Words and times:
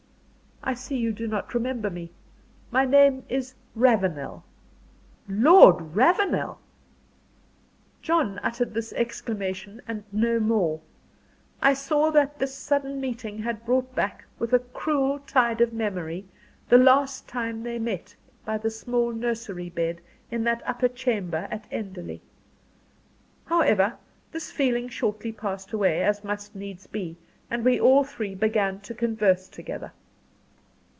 "I 0.63 0.75
see 0.75 0.95
you 0.95 1.11
do 1.11 1.27
not 1.27 1.55
remember 1.55 1.89
me. 1.89 2.11
My 2.69 2.85
name 2.85 3.23
is 3.27 3.55
Ravenel." 3.73 4.43
"Lord 5.27 5.95
Ravenel!" 5.95 6.59
John 8.03 8.37
uttered 8.43 8.75
this 8.75 8.93
exclamation 8.93 9.81
and 9.87 10.03
no 10.11 10.39
more. 10.39 10.79
I 11.63 11.73
saw 11.73 12.11
that 12.11 12.37
this 12.37 12.53
sudden 12.53 13.01
meeting 13.01 13.39
had 13.39 13.65
brought 13.65 13.95
back, 13.95 14.25
with 14.37 14.53
a 14.53 14.59
cruel 14.59 15.17
tide 15.17 15.61
of 15.61 15.73
memory, 15.73 16.25
the 16.69 16.77
last 16.77 17.27
time 17.27 17.63
they 17.63 17.79
met 17.79 18.15
by 18.45 18.59
the 18.59 18.69
small 18.69 19.11
nursery 19.11 19.71
bed, 19.71 19.99
in 20.29 20.43
that 20.43 20.61
upper 20.67 20.89
chamber 20.89 21.47
at 21.49 21.65
Enderley. 21.71 22.21
However, 23.45 23.97
this 24.31 24.51
feeling 24.51 24.89
shortly 24.89 25.31
passed 25.31 25.73
away, 25.73 26.03
as 26.03 26.23
must 26.23 26.55
needs 26.55 26.85
be; 26.85 27.17
and 27.49 27.65
we 27.65 27.79
all 27.79 28.03
three 28.03 28.35
began 28.35 28.79
to 28.81 28.93
converse 28.93 29.49
together. 29.49 29.91